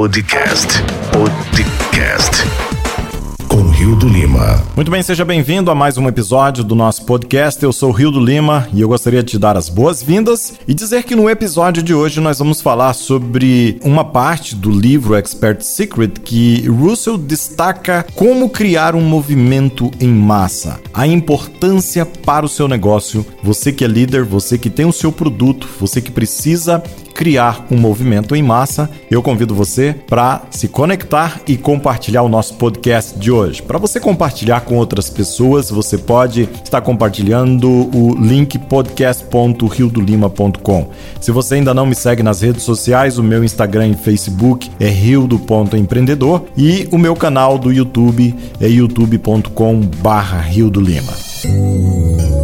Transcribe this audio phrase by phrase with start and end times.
[0.00, 0.82] Podcast.
[1.12, 2.42] Podcast.
[3.46, 4.64] Com Rio do Lima.
[4.74, 7.62] Muito bem, seja bem-vindo a mais um episódio do nosso podcast.
[7.62, 11.02] Eu sou Rio do Lima e eu gostaria de te dar as boas-vindas e dizer
[11.02, 16.12] que no episódio de hoje nós vamos falar sobre uma parte do livro Expert Secret
[16.24, 23.26] que Russell destaca como criar um movimento em massa, a importância para o seu negócio.
[23.42, 26.82] Você que é líder, você que tem o seu produto, você que precisa
[27.20, 32.54] criar um movimento em massa, eu convido você para se conectar e compartilhar o nosso
[32.54, 33.60] podcast de hoje.
[33.60, 40.88] Para você compartilhar com outras pessoas, você pode estar compartilhando o link podcast.riodolima.com.
[41.20, 44.88] Se você ainda não me segue nas redes sociais, o meu Instagram e Facebook é
[44.88, 51.12] rio.empreendedor e o meu canal do YouTube é youtube.com/rio do Lima.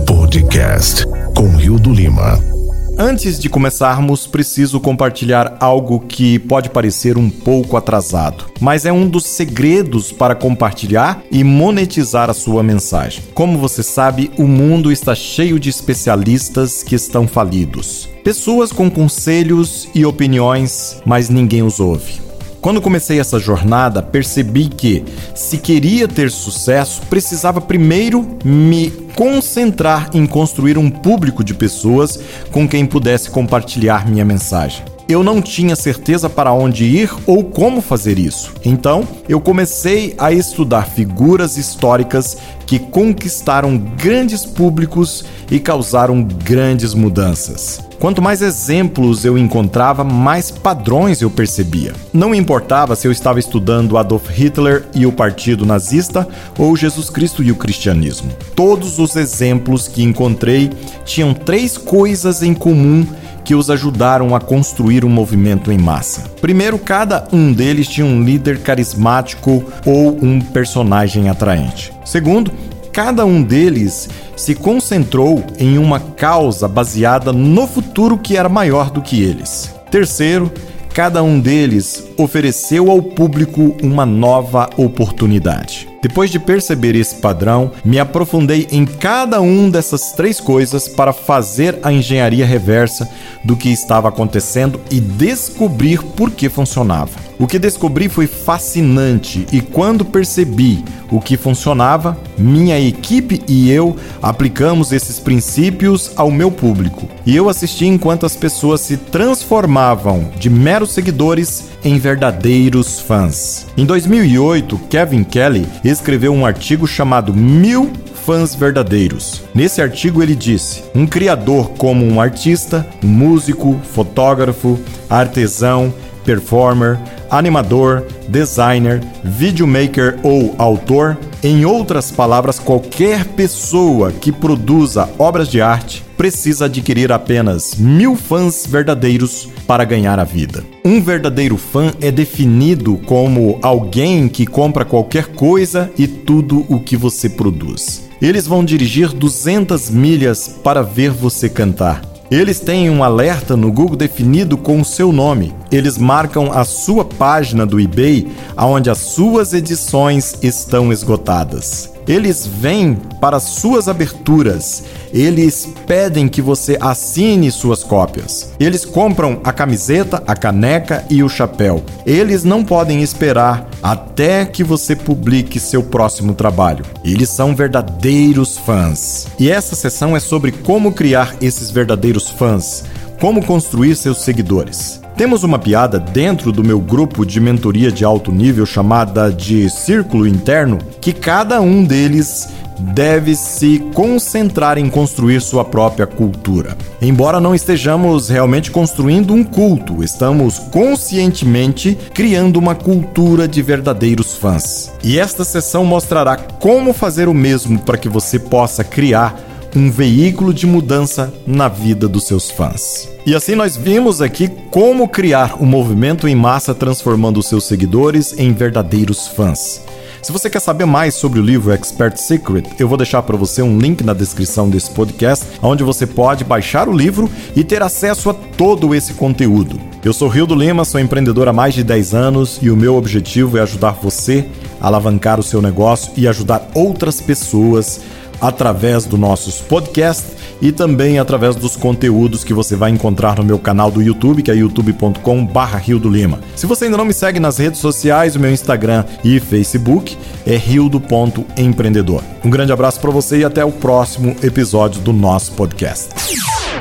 [0.06, 2.55] Podcast com Rio do Lima.
[2.98, 9.06] Antes de começarmos, preciso compartilhar algo que pode parecer um pouco atrasado, mas é um
[9.06, 13.22] dos segredos para compartilhar e monetizar a sua mensagem.
[13.34, 18.08] Como você sabe, o mundo está cheio de especialistas que estão falidos.
[18.24, 22.25] Pessoas com conselhos e opiniões, mas ninguém os ouve.
[22.60, 25.04] Quando comecei essa jornada, percebi que,
[25.34, 32.18] se queria ter sucesso, precisava primeiro me concentrar em construir um público de pessoas
[32.50, 34.95] com quem pudesse compartilhar minha mensagem.
[35.08, 38.52] Eu não tinha certeza para onde ir ou como fazer isso.
[38.64, 47.80] Então, eu comecei a estudar figuras históricas que conquistaram grandes públicos e causaram grandes mudanças.
[48.00, 51.94] Quanto mais exemplos eu encontrava, mais padrões eu percebia.
[52.12, 57.44] Não importava se eu estava estudando Adolf Hitler e o Partido Nazista ou Jesus Cristo
[57.44, 58.30] e o cristianismo.
[58.56, 60.70] Todos os exemplos que encontrei
[61.04, 63.06] tinham três coisas em comum
[63.46, 66.28] que os ajudaram a construir um movimento em massa.
[66.40, 71.92] Primeiro, cada um deles tinha um líder carismático ou um personagem atraente.
[72.04, 72.50] Segundo,
[72.92, 79.00] cada um deles se concentrou em uma causa baseada no futuro que era maior do
[79.00, 79.72] que eles.
[79.92, 80.50] Terceiro,
[80.92, 85.88] cada um deles ofereceu ao público uma nova oportunidade.
[86.02, 91.78] Depois de perceber esse padrão, me aprofundei em cada um dessas três coisas para fazer
[91.82, 93.08] a engenharia reversa
[93.44, 97.26] do que estava acontecendo e descobrir por que funcionava.
[97.38, 103.94] O que descobri foi fascinante e quando percebi o que funcionava, minha equipe e eu
[104.22, 107.08] aplicamos esses princípios ao meu público.
[107.26, 113.66] E eu assisti enquanto as pessoas se transformavam de meros seguidores em verdadeiros fãs.
[113.76, 117.90] Em 2008, Kevin Kelly escreveu um artigo chamado Mil
[118.26, 119.42] fãs verdadeiros.
[119.54, 126.98] Nesse artigo ele disse: um criador como um artista, um músico, fotógrafo, artesão, performer,
[127.30, 136.05] animador, designer, videomaker ou autor, em outras palavras, qualquer pessoa que produza obras de arte
[136.16, 140.64] precisa adquirir apenas mil fãs verdadeiros para ganhar a vida.
[140.84, 146.96] Um verdadeiro fã é definido como alguém que compra qualquer coisa e tudo o que
[146.96, 148.08] você produz.
[148.20, 152.02] Eles vão dirigir 200 milhas para ver você cantar.
[152.30, 155.54] Eles têm um alerta no Google definido com o seu nome.
[155.70, 161.95] Eles marcam a sua página do eBay onde as suas edições estão esgotadas.
[162.06, 164.84] Eles vêm para suas aberturas.
[165.12, 168.52] Eles pedem que você assine suas cópias.
[168.60, 171.82] Eles compram a camiseta, a caneca e o chapéu.
[172.04, 176.84] Eles não podem esperar até que você publique seu próximo trabalho.
[177.04, 179.26] Eles são verdadeiros fãs.
[179.38, 182.84] E essa sessão é sobre como criar esses verdadeiros fãs,
[183.20, 185.00] como construir seus seguidores.
[185.16, 190.26] Temos uma piada dentro do meu grupo de mentoria de alto nível chamada de Círculo
[190.28, 196.76] Interno, que cada um deles deve se concentrar em construir sua própria cultura.
[197.00, 204.92] Embora não estejamos realmente construindo um culto, estamos conscientemente criando uma cultura de verdadeiros fãs.
[205.02, 209.45] E esta sessão mostrará como fazer o mesmo para que você possa criar
[209.76, 213.10] um veículo de mudança na vida dos seus fãs.
[213.26, 218.54] E assim nós vimos aqui como criar um movimento em massa transformando seus seguidores em
[218.54, 219.84] verdadeiros fãs.
[220.22, 223.60] Se você quer saber mais sobre o livro Expert Secret, eu vou deixar para você
[223.60, 228.30] um link na descrição desse podcast, onde você pode baixar o livro e ter acesso
[228.30, 229.78] a todo esse conteúdo.
[230.02, 232.96] Eu sou Rio do Lima, sou empreendedor há mais de 10 anos e o meu
[232.96, 234.46] objetivo é ajudar você
[234.80, 238.00] a alavancar o seu negócio e ajudar outras pessoas
[238.40, 243.58] através dos nossos podcasts e também através dos conteúdos que você vai encontrar no meu
[243.58, 246.40] canal do YouTube, que é youtube.com/barra Rio do Lima.
[246.54, 250.16] Se você ainda não me segue nas redes sociais, o meu Instagram e Facebook
[250.46, 252.22] é rildo.empreendedor.
[252.44, 256.08] Um grande abraço para você e até o próximo episódio do nosso podcast.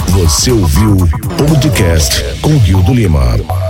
[0.09, 3.64] Você ouviu o podcast com Rio do Lima.